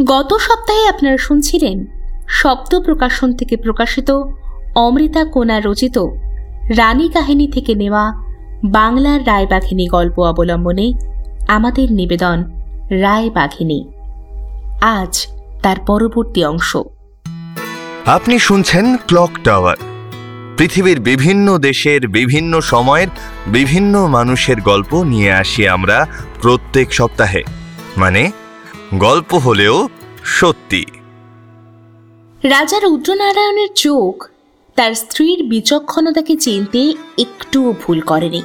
[0.00, 1.86] গত সপ্তাহে আপনারা শুনছিলেন
[2.28, 4.10] শব্দ প্রকাশন থেকে প্রকাশিত
[4.74, 5.98] অমৃতা কোনা রচিত
[6.76, 8.12] রানী কাহিনী থেকে নেওয়া
[8.64, 10.92] বাংলার রায়বাঘিনী গল্প অবলম্বনে
[11.48, 12.44] আমাদের নিবেদন
[12.90, 13.84] রায়বাঘিনী
[14.82, 15.26] আজ
[15.62, 16.76] তার পরবর্তী অংশ।
[18.06, 19.76] আপনি শুনছেন ক্লক টাওয়ার।
[20.56, 23.08] পৃথিবীর বিভিন্ন দেশের বিভিন্ন সময়ের
[23.46, 26.06] বিভিন্ন মানুষের গল্প নিয়ে আসি আমরা
[26.42, 27.42] প্রত্যেক সপ্তাহে।
[27.96, 28.30] মানে
[28.98, 29.88] গল্প হলেও
[30.24, 30.86] সত্যি।
[32.42, 34.28] রাজা রুদ্রনারায়ণের চোখ
[34.74, 38.42] তার স্ত্রীর বিচক্ষণতাকে চিনতে একটুও ভুল করেনি।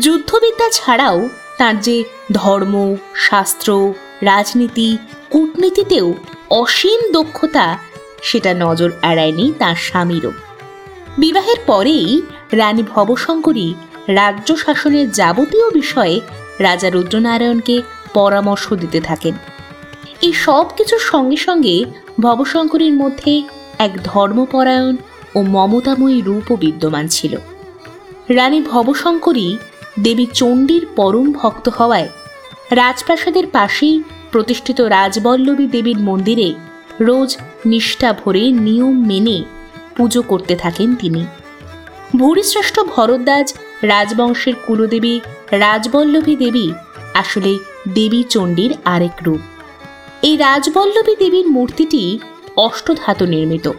[0.00, 4.98] যুদ্ধবিদ্যা ছাড়াও তার যে ধর্ম, শাস্ত্র, রাজনীতি,
[5.30, 6.14] কূটনীতিতেও
[6.50, 7.78] অসীম দক্ষতা,
[8.22, 10.32] সেটা নজর এড়ায়নি তার স্বামীরও।
[11.18, 13.74] বিবাহের পরেই রানী ভবশঙ্করী
[14.08, 16.20] রাজ্য শাসনের যাবতীয় বিষয়ে
[16.58, 17.82] রাজা রুদ্রনারায়ণকে
[18.14, 19.55] পরামর্শ দিতে থাকেন।
[20.26, 21.84] এই সব কিছুর সঙ্গে সঙ্গে
[22.20, 23.42] ভবশঙ্করের মধ্যে
[23.78, 24.96] এক ধর্মপরায়ণ
[25.34, 27.36] ও মমতাময়ী রূপও বিদ্যমান ছিল।
[28.28, 29.48] রানী ভবশঙ্করী
[30.00, 32.08] দেবী চণ্ডীর পরম ভক্ত হওয়ায়
[32.70, 36.48] রাজপ্রাসাদের পাশেই প্রতিষ্ঠিত রাজবল্লভী দেবীর মন্দিরে
[37.00, 37.30] রোজ
[37.66, 39.38] নিষ্ঠা ভরে নিয়ম মেনে
[39.96, 41.22] পুজো করতে থাকেন তিনি।
[42.16, 43.46] ভূরিশ্রেষ্ঠ ভরদ্বাজ
[43.82, 45.14] রাজবংশের কুলদেবী
[45.50, 46.66] রাজবল্লভী দেবী
[47.14, 47.52] আসলে
[47.88, 49.42] দেবী চণ্ডীর আরেক রূপ।
[50.22, 52.18] এই রাজবল্লভী দেবীর মূর্তিটি
[52.56, 53.70] অষ্টধাতু নির্মিত।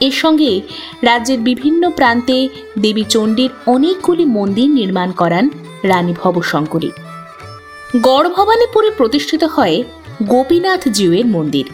[0.00, 0.60] এর সঙ্গে
[1.02, 5.50] রাজ্যের বিভিন্ন প্রান্তে দেবী চণ্ডীর অনেকগুলি মন্দির নির্মাণ করান
[5.84, 6.90] রানী ভবশঙ্করী।
[8.00, 9.82] গড়ভবানীপুরে প্রতিষ্ঠিত হয়
[10.22, 11.66] গোপীনাথ জিউয়ের মন্দির।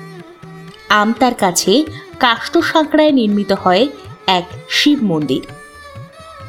[0.88, 1.84] আমতার কাছে
[2.20, 3.88] কাষ্ট সাঁকড়ায় নির্মিত হয়
[4.27, 5.42] এক শিব মন্দির।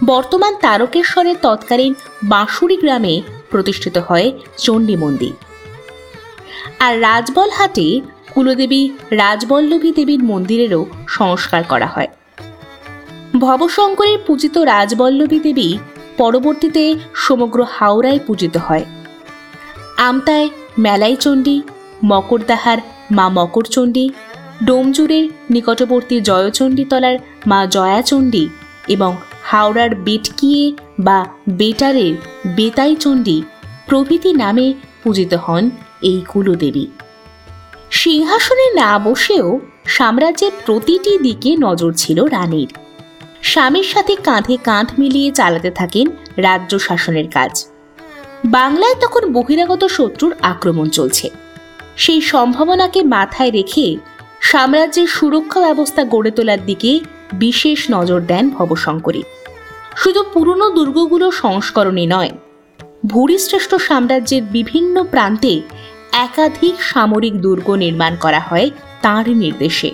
[0.06, 5.51] বর্তমান তারকেশ্বরের তৎকালীন বাঁশুড়ি গ্রামে প্রতিষ্ঠিত হয় চণ্ডী মন্দির।
[6.82, 7.88] আর রাজবলহাটে
[8.34, 12.10] কুলদেবী রাজবল্লভী দেবীর মন্দিরেরও সংস্কার করা হয়।
[13.40, 15.70] ভবশঙ্করের পূজিত রাজবল্লভী দেবী
[16.18, 16.84] পরবর্তীতে
[17.16, 18.86] সমগ্র হাওড়ায় পূজিত হয়।
[19.98, 20.48] আমতায়
[20.80, 21.62] মেলাই চণ্ডী
[22.06, 22.80] মকরদাহার
[23.12, 24.06] মা মকরচণ্ডী
[24.66, 28.44] ডোমজুরের নিকটবর্তী জয়চণ্ডীতলার মা জয়াচণ্ডী
[28.88, 29.12] এবং
[29.44, 30.64] হাওড়ার বেটকিয়ে
[31.00, 32.14] বা বেটারের
[32.56, 33.38] বেতাইচণ্ডী
[33.88, 34.68] প্রভৃতি নামে
[35.04, 35.64] পূজিত হন
[36.02, 36.86] এই কুলদেবী।
[37.92, 39.48] সিংহাসনে না বসেও
[39.86, 42.70] সাম্রাজ্যের প্রতিটি দিকে নজর ছিল রানীর।
[43.42, 46.06] স্বামীর সাথে কাঁধে কাঁধ মিলিয়ে চালাতে থাকেন
[46.38, 47.66] রাজ্য শাসনের কাজ।
[48.46, 51.30] বাংলায় তখন বহিরাগত শত্রুর আক্রমণ চলছে।
[51.96, 53.98] সেই সম্ভাবনাকে মাথায় রেখে
[54.42, 57.00] সাম্রাজ্যের সুরক্ষা ব্যবস্থা গড়ে তোলার দিকে
[57.34, 59.24] বিশেষ নজর দেন ভবশঙ্করী।
[59.96, 62.32] শুধু পুরনো দুর্গগুলো সংস্করণে নয়,
[63.06, 65.54] ভূরিশ্রেষ্ঠ সাম্রাজ্যের বিভিন্ন প্রান্তে
[66.12, 68.70] একাধিক সামরিক দুর্গ নির্মাণ করা হয়
[69.02, 69.92] তাঁর নির্দেশে।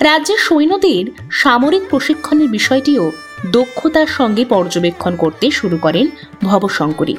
[0.00, 3.12] রাজ্যের সৈন্যদের সামরিক প্রশিক্ষণের বিষয়টিও
[3.52, 6.06] দক্ষতার সঙ্গে পর্যবেক্ষণ করতে শুরু করেন
[6.42, 7.16] ভবশঙ্করী।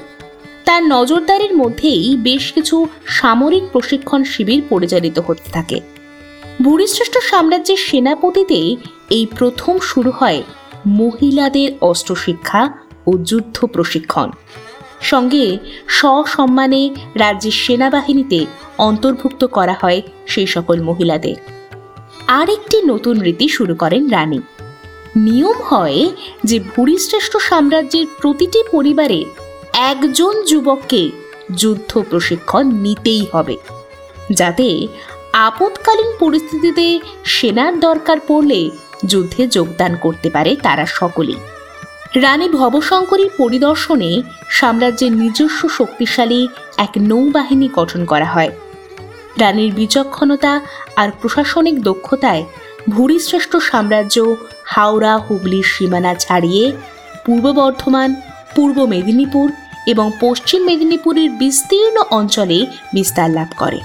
[0.66, 5.82] তার নজরদারির মধ্যেই বেশ কিছু সামরিক প্রশিক্ষণ শিবির পরিচালিত হতে থাকে।
[6.62, 8.76] ভূরিশ্রেষ্ঠ সাম্রাজ্যের সেনাপতিতে
[9.10, 10.44] এই প্রথম শুরু হয়
[10.88, 12.70] মহিলাদের অস্ত্র শিক্ষা
[13.08, 14.32] ও যুদ্ধ প্রশিক্ষণ।
[15.02, 15.46] সঙ্গে
[15.88, 16.82] সসম্মানে
[17.16, 18.40] রাজ্যের সেনাবাহিনীতে
[18.78, 21.38] অন্তর্ভুক্ত করা হয় সেই সকল মহিলাদের।
[22.28, 24.40] আরেকটি নতুন রীতি শুরু করেন রানী।
[25.16, 26.00] নিয়ম হয়
[26.44, 29.20] যে ভূরিশ্রেষ্ঠ সাম্রাজ্যের প্রতিটি পরিবারে
[29.92, 31.02] একজন যুবককে
[31.56, 33.56] যুদ্ধ প্রশিক্ষণ নিতেই হবে,
[34.34, 34.68] যাতে
[35.48, 36.86] আপৎকালীন পরিস্থিতিতে
[37.26, 38.60] সেনার দরকার পড়লে
[39.06, 41.40] যুদ্ধে যোগদান করতে পারে তারা সকলেই।
[42.16, 48.52] রানী ভবশঙ্করীর পরিদর্শনে সাম্রাজ্যের নিজস্ব শক্তিশালী এক নৌবাহিনী গঠন করা হয়।
[49.40, 50.62] রানীর বিচক্ষণতা
[50.96, 52.44] আর প্রশাসনিক দক্ষতায়
[52.90, 54.36] ভূরিশ্রেষ্ঠ সাম্রাজ্য
[54.66, 56.72] হাওড়া হুগলির সীমানা ছাড়িয়ে
[57.26, 58.16] পূর্ব বর্ধমান,
[58.56, 59.52] পূর্ব মেদিনীপুর
[59.88, 63.80] এবং পশ্চিম মেদিনীপুরের বিস্তীর্ণ অঞ্চলে বিস্তার লাভ করে।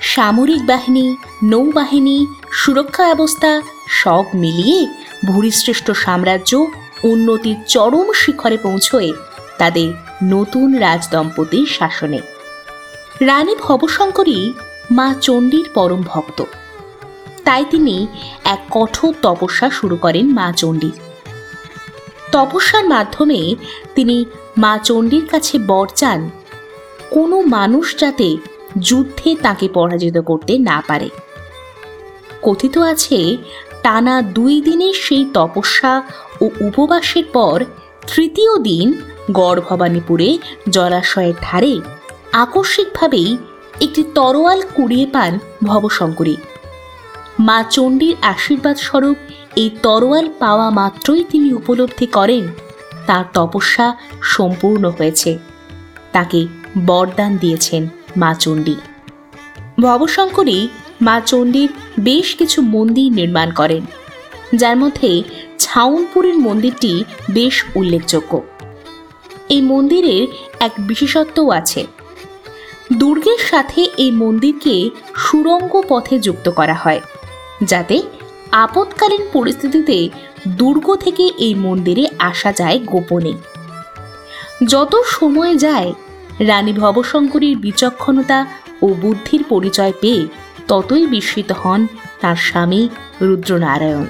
[0.00, 4.86] সামরিক বাহিনী, নৌবাহিনী, সুরক্ষা ব্যবস্থা সব মিলিয়ে
[5.24, 6.66] ভূরিশ্রেষ্ঠ সাম্রাজ্য
[7.04, 9.12] উন্নতির চরম শিখরে পৌঁছয়ে
[9.58, 9.88] তাদের
[10.24, 12.20] নতুন রাজদম্পতির শাসনে।
[13.20, 14.38] রানী ভবশঙ্করী
[14.90, 16.38] মা চণ্ডীর পরম ভক্ত।
[17.44, 17.96] তাই তিনি
[18.44, 20.96] এক কঠোর তপস্যা শুরু করেন মা চণ্ডীর
[22.32, 23.40] তপস্যার মাধ্যমে
[23.94, 24.16] তিনি
[24.58, 26.20] মা চণ্ডীর কাছে বর চান,
[27.10, 28.28] কোনো মানুষ যাতে
[28.78, 31.08] যুদ্ধে তাকে পরাজিত করতে না পারে।
[32.42, 33.18] কথিত আছে
[33.82, 36.02] টানা দুই দিনের সেই তপস্যা
[36.40, 37.64] ও উপবাসের পর
[38.14, 38.86] তৃতীয় দিন
[39.32, 40.38] গড় ভবানীপুরে
[40.70, 41.80] জলাশয়ের ধারে
[42.32, 43.36] আকস্মিকভাবেই
[43.80, 46.36] একটি তরোয়াল কুড়িয়ে পান ভবশঙ্করী।
[47.38, 49.16] মা চণ্ডীর আশীর্বাদ স্বরূপ
[49.56, 52.44] এই তরোয়াল পাওয়া মাত্রই তিনি উপলব্ধি করেন।
[53.06, 53.86] তার তপস্যা
[54.22, 55.38] সম্পূর্ণ হয়েছে।
[56.12, 56.46] তাকে
[56.86, 58.76] বরদান দিয়েছেন মা চণ্ডী।
[59.80, 60.68] ভবশঙ্করী
[61.02, 63.82] মা চণ্ডীর বেশ কিছু মন্দির নির্মাণ করেন,
[64.56, 65.10] যার মধ্যে
[65.58, 66.92] ছাউনপুরের মন্দিরটি
[67.30, 68.32] বেশ উল্লেখযোগ্য।
[69.48, 70.24] এই মন্দিরের
[70.60, 71.82] এক বিশেষত্বও আছে।
[72.92, 74.76] দুর্গের সাথে এই মন্দিরকে
[75.16, 77.00] সুরঙ্গ পথে যুক্ত করা হয়,
[77.62, 77.96] যাতে
[78.52, 80.08] আপৎকালীন পরিস্থিতিতে
[80.48, 83.32] দুর্গ থেকে এই মন্দিরে আসা যায় গোপনে।
[84.66, 85.90] যত সময় যায়,
[86.40, 88.38] রানী ভবশঙ্করীর বিচক্ষণতা
[88.82, 90.22] ও বুদ্ধির পরিচয় পেয়ে
[90.72, 91.86] ততই বিস্মিত হন
[92.20, 92.88] তার স্বামী
[93.20, 94.06] রুদ্রনারায়ণ।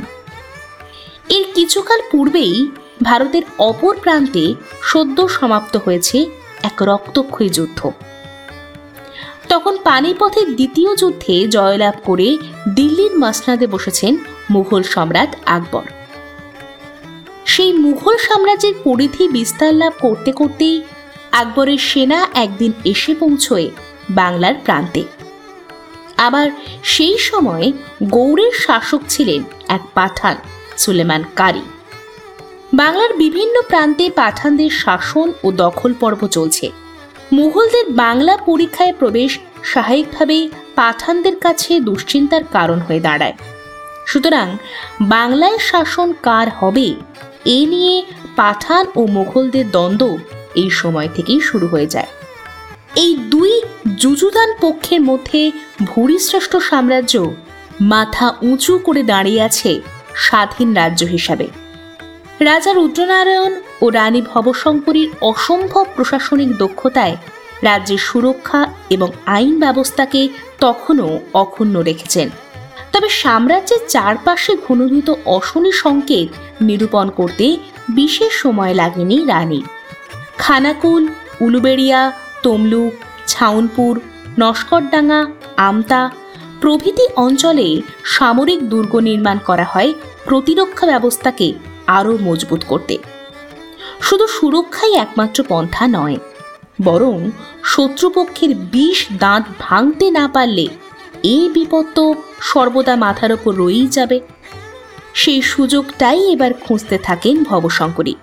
[1.29, 2.55] এর কিছুকাল পূর্বেই
[3.03, 6.19] ভারতের অপর প্রান্তে সদ্য সমাপ্ত হয়েছে
[6.63, 7.91] এক রক্তক্ষয়ী যুদ্ধ।
[9.49, 12.39] তখন পানিপথের দ্বিতীয় যুদ্ধে জয়লাভ করে
[12.75, 14.17] দিল্লির মাসনাদে বসেছেন
[14.51, 15.87] মুঘল সম্রাট আকবর।
[17.45, 20.83] সেই মুঘল সাম্রাজ্যের পরিধি বিস্তার লাভ করতে করতেই
[21.33, 23.71] আকবরের সেনা একদিন এসে পৌঁছয়
[24.11, 25.03] বাংলার প্রান্তে
[26.17, 26.51] আবার
[26.83, 27.73] সেই সময়
[28.03, 30.37] গৌড়ের শাসক ছিলেন এক পাঠান,
[30.79, 31.63] সুলেমান কারি।
[32.75, 36.71] বাংলার বিভিন্ন প্রান্তে পাঠানদের শাসন ও দখল পর্ব চলছে।
[37.33, 43.33] মুঘলদের বাংলা পরীক্ষায় প্রবেশ স্বাভাবিকভাবে পাঠানদের কাছে দুশ্চিন্তার কারণ হয়ে দাঁড়ায়।
[44.07, 44.57] সুতরাং
[45.01, 46.95] বাংলায় শাসন কার হবে,
[47.45, 48.03] এ নিয়ে
[48.37, 50.19] পাঠান ও মুঘলদের দ্বন্দ্ব
[50.55, 52.07] এই সময় থেকেই শুরু হয়ে যায়।
[52.97, 53.63] এই দুই
[53.97, 55.53] যুযুদান পক্ষের মধ্যে
[55.83, 57.31] ভূরিশ্রেষ্ঠ সাম্রাজ্য
[57.81, 59.81] মাথা উঁচু করে দাঁড়িয়ে আছে
[60.15, 61.49] স্বাধীন রাজ্য হিসাবে।
[62.41, 67.17] রাজা রুদ্রনারায়ণ ও রানী ভবশঙ্করীর অসম্ভব প্রশাসনিক দক্ষতায়
[67.63, 70.29] রাজ্যের সুরক্ষা এবং আইন ব্যবস্থাকে
[70.61, 72.31] তখনও অক্ষুণ্ণ রেখেছেন।
[72.93, 76.29] তবে সাম্রাজ্যের চারপাশে ঘনীভূত অশনি সংকেত
[76.63, 77.57] নিরূপণ করতে
[77.89, 79.63] বিশেষ সময় লাগেনি রানী
[80.39, 81.09] খানাকুল,
[81.41, 82.13] উলুবেড়িয়া
[82.43, 82.93] তমলুক,
[83.27, 84.01] ছাউনপুর,
[84.39, 85.21] নস্করডাঙ্গা,
[85.57, 86.01] আমতা
[86.61, 87.69] প্রভৃতি অঞ্চলে
[88.05, 89.91] সামরিক দুর্গ নির্মাণ করা হয়
[90.25, 91.49] প্রতিরক্ষা ব্যবস্থাকে
[91.87, 92.95] আরও মজবুত করতে।
[94.01, 96.17] শুধু সুরক্ষাই একমাত্র পন্থা নয়,
[96.83, 97.31] বরং
[97.65, 100.67] শত্রুপক্ষের বিষ দাঁত ভাঙতে না পারলে
[101.23, 102.05] এই বিপদ তো
[102.41, 104.19] সর্বদা মাথার ওপর রয়েই যাবে।
[105.15, 108.15] সেই সুযোগটাই এবার খুঁজতে থাকেন ভবশঙ্করী।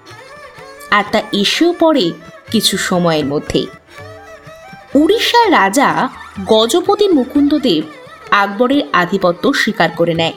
[0.92, 2.06] আর তা এসেও পড়ে
[2.52, 3.68] কিছু সময়ের মধ্যেই।
[4.96, 6.10] উড়িষ্যার রাজা
[6.46, 7.84] গজপতি মুকুন্দদেব
[8.32, 10.34] আকবরের আধিপত্য স্বীকার করে নেয়।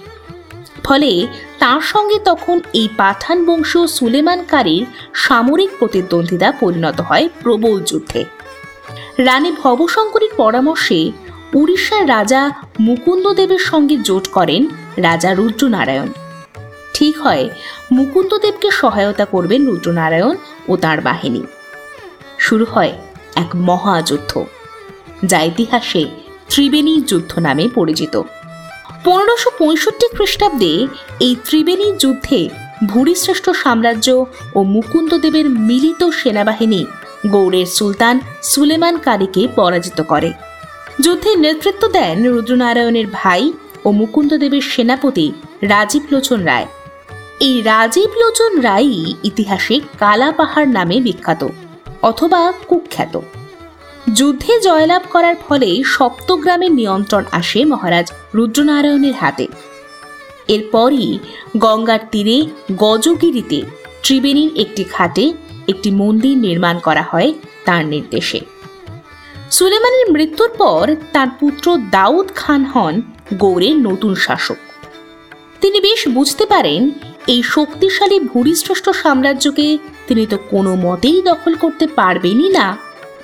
[0.84, 1.26] ফলে
[1.58, 8.24] তার সঙ্গে তখন এই পাঠান বংশীয় সুলেমানকারীর সামরিক প্রতিদ্বন্দ্বিতা পরিণত হয় প্রবল যুদ্ধে।
[9.18, 11.12] রানী ভবশঙ্করীর পরামর্শে
[11.54, 12.50] উড়িষ্যার রাজা
[12.80, 14.66] মুকুন্দদেবের সঙ্গে জোট করেন
[14.96, 16.08] রাজা রুদ্রনারায়ণ।
[16.94, 17.48] ঠিক হয়,
[17.92, 20.36] মুকুন্দদেবকে সহায়তা করবেন রুদ্রনারায়ণ
[20.68, 21.42] ও তার বাহিনী।
[22.38, 22.92] শুরু হয়
[23.36, 24.44] এক মহাযুদ্ধ,
[25.24, 26.04] যা ইতিহাসে
[26.48, 28.22] ত্রিবেণী যুদ্ধ নামে পরিচিত।
[29.04, 30.86] পনেরোশো পঁয়ষট্টি খ্রিস্টাব্দে
[31.20, 32.48] এই ত্রিবেণী যুদ্ধে
[32.86, 34.24] ভূরিশ্রেষ্ঠ সাম্রাজ্য
[34.54, 36.86] ও মুকুন্দদেবের মিলিত সেনাবাহিনী
[37.26, 40.32] গৌড়ের সুলতান সুলেমান কালীকে পরাজিত করে।
[41.00, 43.52] যুদ্ধে নেতৃত্ব দেন রুদ্রনারায়ণের ভাই
[43.84, 46.66] ও মুকুন্দদেবের সেনাপতি রাজীব লোচন রায়।
[47.40, 51.48] এই রাজীব লোচন রায়ই ইতিহাসে কালা পাহাড় নামে বিখ্যাত।
[52.02, 53.20] অথবা কুখ্যাত।
[54.12, 59.46] যুদ্ধে জয়লাভ করার ফলে সপ্তগ্রামের নিয়ন্ত্রণ আসে মহারাজ রুদ্রনারায়ণের হাতে।
[60.48, 61.18] এরপরই
[61.56, 63.62] গঙ্গার তীরে গজগিরিতে
[64.02, 65.32] ত্রিবেণীর একটি ঘাটে
[65.68, 67.32] একটি মন্দির নির্মাণ করা হয়
[67.64, 68.40] তার নির্দেশে।
[69.50, 73.02] সুলেমানের মৃত্যুর পর তার পুত্র দাউদ খান হন
[73.34, 74.60] গৌড়ের নতুন শাসক।
[75.60, 76.90] তিনি বেশ বুঝতে পারেন
[77.26, 79.78] এই শক্তিশালী ভূরিশ্রেষ্ঠ সাম্রাজ্যকে
[80.12, 82.76] তিনি তো কোনো মতেই দখল করতে পারবেনই না।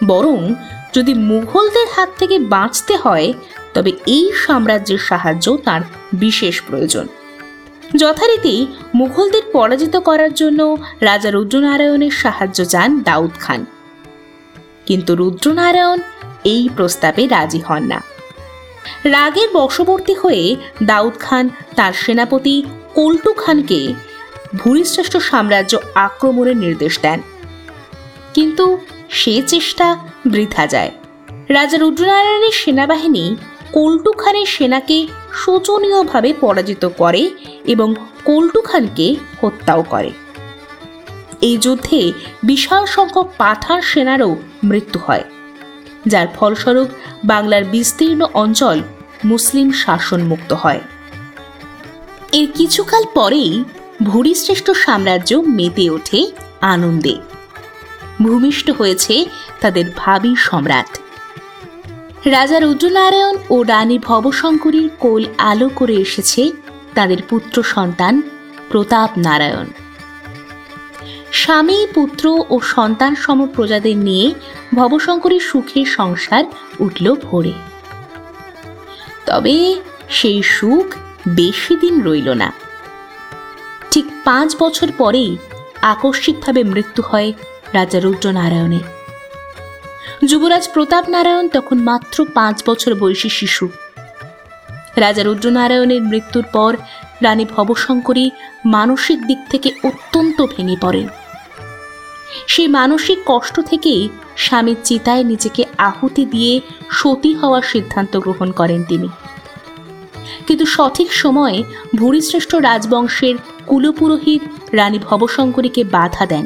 [0.06, 0.54] বরং
[0.94, 3.32] যদি মুঘলদের হাত থেকে বাঁচতে হয়,
[3.74, 5.80] তবে এই সাম্রাজ্যের সাহায্য তার
[6.12, 7.06] বিশেষ প্রয়োজন।
[7.96, 13.64] যথারীতি মুঘলদের পরাজিত করার জন্য রাজা রুদ্রনারায়ণের সাহায্য চান দাউদ খান।
[14.86, 15.98] কিন্তু রুদ্রনারায়ণ
[16.44, 18.02] এই প্রস্তাবে রাজি হন না।
[19.04, 22.62] রাগের বশবর্তী হয়ে দাউদ খান তার সেনাপতি
[22.94, 23.94] কল্টু খানকে
[24.56, 27.20] ভূরিশ্রেষ্ঠ সাম্রাজ্য আক্রমণের নির্দেশ দেন।
[28.34, 28.78] কিন্তু
[29.10, 29.86] সে চেষ্টা
[30.26, 30.90] বৃথা যায়।
[31.48, 33.36] রাজা রুদ্রনারায়ণের সেনাবাহিনী
[33.72, 37.30] কল্টু খানের সেনাকে শোচনীয়ভাবে পরাজিত করে
[37.64, 40.10] এবং কল্টু খানকে হত্যাও করে।
[41.40, 42.12] এই যুদ্ধে
[42.42, 45.24] বিশাল সংখ্যক পাঠান সেনারও মৃত্যু হয়,
[46.06, 46.88] যার ফলস্বরূপ
[47.24, 48.78] বাংলার বিস্তীর্ণ অঞ্চল
[49.24, 50.80] মুসলিম শাসনমুক্ত হয়।
[52.32, 53.64] এর কিছুকাল পরেই
[54.02, 56.26] ভূরিশ্রেষ্ঠ সাম্রাজ্য মেতে ওঠে
[56.60, 57.16] আনন্দে।
[58.22, 59.26] ভূমিষ্ঠ হয়েছে
[59.60, 60.98] তাদের ভাবি সম্রাট।
[62.26, 66.50] রাজা রুদ্রনারায়ণ ও রানী ভবশঙ্করীর কোল আলো করে এসেছে
[66.94, 68.22] তাদের পুত্র সন্তান
[68.68, 69.66] প্রতাপ নারায়ণ।
[71.32, 74.34] স্বামী, পুত্র ও সন্তান সম প্রজাদের নিয়ে
[74.74, 76.44] ভবশঙ্করীর সুখের সংসার
[76.80, 77.52] উঠল ভোরে।
[79.26, 79.74] তবে
[80.10, 80.94] সেই সুখ
[81.28, 82.67] বেশি দিন রইল না।
[84.28, 85.36] পাঁচ বছর পরেই
[85.82, 87.32] আকস্মিকভাবে মৃত্যু হয়
[87.72, 88.86] রাজা রুদ্রনারায়ণের।
[90.26, 93.68] যুবরাজ প্রতাপ নারায়ণ তখন মাত্র পাঁচ বছর বয়সী শিশু।
[94.96, 96.76] রাজা রুদ্রনারায়ণের মৃত্যুর পর
[97.22, 98.30] রানী ভবশঙ্করী
[98.64, 101.08] মানসিক দিক থেকে অত্যন্ত ভেঙে পড়েন।
[102.46, 109.08] সেই মানসিক কষ্ট থেকেই স্বামীর চিতায় নিজেকে আহুতি দিয়ে সতী হওয়ার সিদ্ধান্ত গ্রহণ করেন তিনি।
[110.46, 111.58] কিন্তু সঠিক সময়ে
[111.96, 113.34] ভূরিশ্রেষ্ঠ রাজবংশের
[113.66, 114.42] কুলপুরোহিত
[114.72, 116.44] রানী ভবশঙ্করীকে বাধা দেন।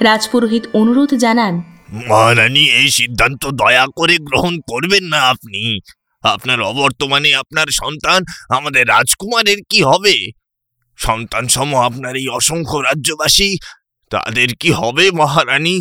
[0.00, 1.54] রাজপুরোহিত অনুরোধ জানান,
[2.08, 5.62] মহারানী, এই সিদ্ধান্ত দয়া করে গ্রহণ করবেন না আপনি।
[6.24, 10.14] আপনার অবর্তমানে আপনার সন্তান আমাদের রাজকুমারের কি হবে?
[10.98, 13.50] সন্তান সম আপনার এই অসংখ্য রাজ্যবাসী,
[14.10, 15.76] তাদের কি হবে মহারানী?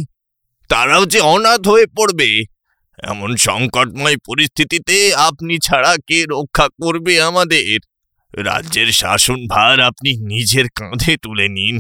[0.70, 2.30] তারাও যে অনাথ হয়ে পড়বে।
[3.04, 7.80] এমন সংকটময় পরিস্থিতিতে আপনি ছাড়া কে রক্ষা করবে আমাদের?
[8.34, 11.76] রাজ্যের শাসনভার আপনি নিজের কাঁধে তুলে নিন।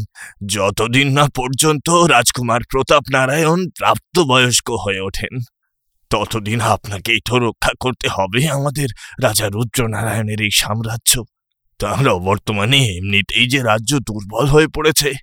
[0.45, 5.33] যতদিন না পর্যন্ত রাজকুমার প্রতাপ নারায়ণ প্রাপ্তবয়স্ক হয়ে ওঠেন,
[6.11, 8.89] ততদিন আপনাকেই তো রক্ষা করতে হবে আমাদের
[9.23, 11.13] রাজা রুদ্রনারায়ণের এই সাম্রাজ্য।
[11.79, 15.13] তার বর্তমানে এমনিতেই যে রাজ্য দুর্বল হয়ে পড়েছে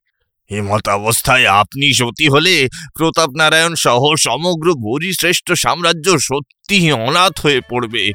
[0.50, 4.74] এমত অবস্থায় আপনি সতী হলে প্রতাপ নারায়ণ সহ সমগ্র
[5.18, 8.12] শ্রেষ্ঠ সাম্রাজ্য সত্যি অনাথ হয়ে পড়বে।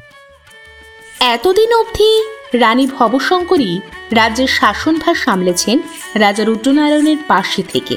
[1.20, 2.24] এতদিন অবধি
[2.54, 3.80] রানী ভবশঙ্করী
[4.12, 5.78] রাজ্যের শাসনভার সামলেছেন
[6.14, 7.96] রাজা রুদ্রনারায়ণের পাশে থেকে।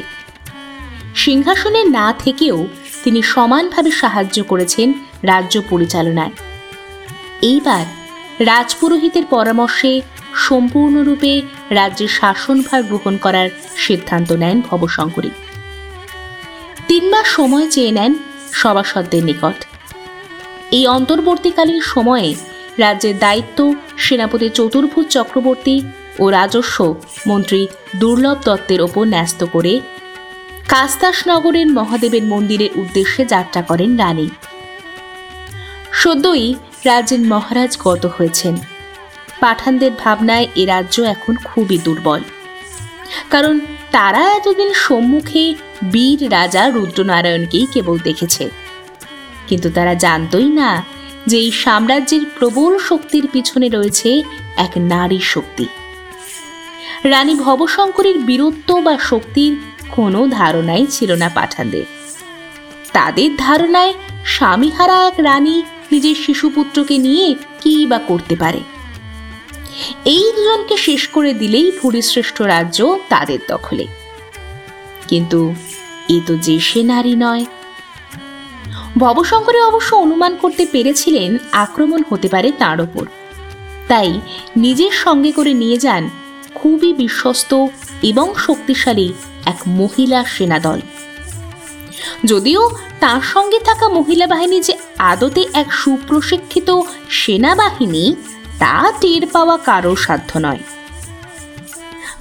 [1.16, 2.68] সিংহাসনে না থেকেও
[3.04, 6.32] তিনি সমানভাবে সাহায্য করেছেন রাজ্য পরিচালনায়।
[7.42, 7.86] এইবার
[8.40, 10.02] রাজপুরোহিতের পরামর্শে
[10.36, 15.32] সম্পূর্ণরূপে রাজ্যের শাসনভার গ্রহণ করার সিদ্ধান্ত নেন ভবশঙ্করী।
[16.88, 18.14] তিন মাস সময় চেয়ে নেন
[18.54, 19.58] সভাসদদের নিকট।
[20.72, 22.36] এই অন্তর্বর্তীকালীন সময়ে
[22.78, 25.84] রাজ্যের দায়িত্ব সেনাপতি চতুর্ভুজ চক্রবর্তী
[26.20, 26.96] ও রাজস্ব
[27.28, 29.80] মন্ত্রী দুর্লভ দত্তের ওপর ন্যস্ত করে
[30.68, 34.30] কাস্তাসনগরের মহাদেবের মন্দিরের উদ্দেশ্যে যাত্রা করেন রানী।
[35.92, 38.56] সদ্যই রাজ্যের মহারাজ গত হয়েছেন।
[39.40, 42.22] পাঠানদের ভাবনায় এ রাজ্য এখন খুবই দুর্বল।
[43.30, 43.60] কারণ
[43.92, 45.56] তারা এতদিন সম্মুখে
[45.92, 48.50] বীর রাজা রুদ্রনারায়ণকেই কেবল দেখেছে।
[49.48, 50.84] কিন্তু তারা জানতই না
[51.28, 54.24] যে এই সাম্রাজ্যের প্রবল শক্তির পিছনে রয়েছে
[54.56, 55.66] এক নারী শক্তি।
[57.04, 59.54] রানী ভবশঙ্করের বীরত্ব বা শক্তির
[59.92, 61.86] কোনো ধারণাই ছিল না পাঠানদের।
[62.94, 63.94] তাদের ধারণায়
[64.26, 68.60] স্বামীহারা এক রানী নিজের শিশুপুত্রকে নিয়ে কি বা করতে পারে?
[70.06, 73.88] এই দুজনকে শেষ করে দিলেই ভূরিশ্রেষ্ঠ রাজ্য তাদের দখলে।
[75.08, 75.54] কিন্তু
[76.10, 77.46] এ তো যে সে নারী নয়।
[78.98, 83.06] ভবশঙ্করে অবশ্য অনুমান করতে পেরেছিলেন আক্রমণ হতে পারে তাঁর ওপর।
[83.88, 84.22] তাই
[84.58, 86.10] নিজের সঙ্গে করে নিয়ে যান
[86.56, 87.66] খুবই বিশ্বস্ত
[88.04, 89.14] এবং শক্তিশালী
[89.46, 90.80] এক মহিলা সেনাদল।
[92.26, 92.70] যদিও
[93.06, 98.16] তার সঙ্গে থাকা মহিলা বাহিনী যে আদতে এক সুপ্রশিক্ষিত সেনাবাহিনী,
[98.60, 100.58] তা টের পাওয়া কারও সাধ্য নয়।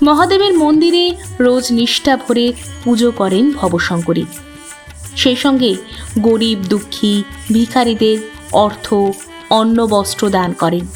[0.03, 2.53] মহাদেবের মন্দিরে রোজ নিষ্ঠা ভরে
[2.85, 4.25] পুজো করেন ভবশঙ্করী।
[5.17, 5.75] সেই সঙ্গে
[6.21, 7.23] গরিব দুঃখী
[7.53, 8.19] ভিখারীদের
[8.53, 8.95] অর্থ,
[9.51, 10.87] অন্ন, বস্ত্র দান করেন।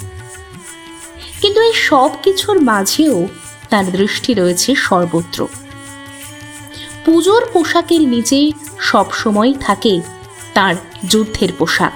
[1.41, 3.29] কিন্তু এই সব কিছুর মাঝেও
[3.69, 5.47] তার দৃষ্টি রয়েছে সর্বত্র।
[7.09, 10.01] পুজোর পোশাকের নিচে সবসময় থাকে
[10.55, 10.75] তার
[11.09, 11.93] যুদ্ধের পোশাক।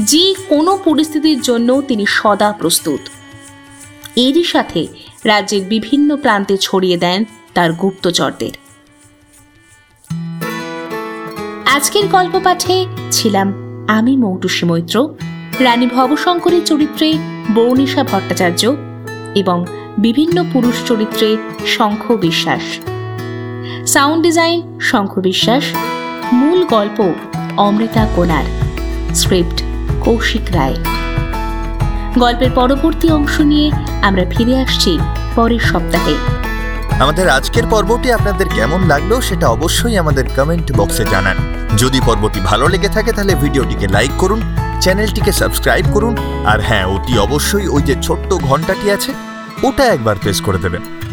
[0.00, 3.00] যে কোনো পরিস্থিতির জন্য তিনি সদা প্রস্তুত।
[4.16, 4.86] এরই সাথে
[5.24, 7.24] রাজ্যের বিভিন্ন প্রান্তে ছড়িয়ে দেন
[7.54, 8.50] তার গুপ্তচরদের।
[11.66, 13.54] আজকের গল্প পাঠে ছিলাম
[13.88, 15.14] আমি মৌটুসী মৈত্র,
[15.60, 17.18] রানী ভবশঙ্করের চরিত্রে
[17.54, 18.76] বৌনিশা ভট্টাচার্য
[19.34, 19.66] এবং
[19.98, 21.36] বিভিন্ন পুরুষ চরিত্রে
[21.66, 22.62] শঙ্খ বিশ্বাস।
[23.92, 25.64] সাউন্ড ডিজাইন শঙ্খ বিশ্বাস,
[26.32, 26.98] মূল গল্প
[27.56, 28.46] অমৃতা কোনার,
[29.14, 29.58] স্ক্রিপ্ট
[30.04, 30.76] কৌশিক রায়।
[32.18, 33.70] গল্পের পরবর্তী অংশ নিয়ে
[34.02, 34.98] আমরা ফিরে আসছি
[35.36, 36.16] পরের সপ্তাহে।
[37.00, 41.36] আমাদের আজকের পর্বটি আপনাদের কেমন লাগল সেটা অবশ্যই আমাদের কমেন্ট বক্সে জানান।
[41.76, 44.40] যদি পর্বটি ভালো লেগে থাকে তাহলে ভিডিওটিকে লাইক করুন,
[44.80, 46.14] চ্যানেলটিকে সাবস্ক্রাইব করুন,
[46.46, 49.12] আর হ্যাঁ অতি অবশ্যই ওই যে ছোট্ট ঘন্টাটি আছে,
[49.62, 51.03] ওটা একবার প্রেস করে দেবেন।